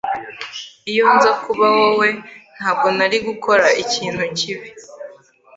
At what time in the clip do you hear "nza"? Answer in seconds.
1.15-1.31